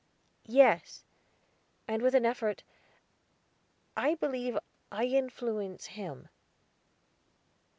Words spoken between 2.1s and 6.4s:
an effort, "I believe I influence him."